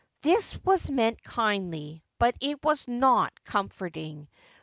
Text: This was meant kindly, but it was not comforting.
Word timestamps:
This 0.23 0.57
was 0.65 0.89
meant 0.89 1.21
kindly, 1.21 2.01
but 2.17 2.35
it 2.41 2.63
was 2.63 2.87
not 2.87 3.33
comforting. 3.43 4.29